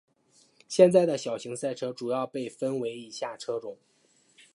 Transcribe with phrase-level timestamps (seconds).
[0.67, 3.77] 现在的小型赛车主要被分为以下车种。